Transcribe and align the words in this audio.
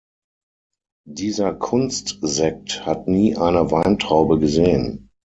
Dieser 1.07 1.53
Kunstsekt 1.53 2.87
hat 2.87 3.07
nie 3.07 3.37
eine 3.37 3.69
Weintraube 3.69 4.39
gesehen. 4.39 5.11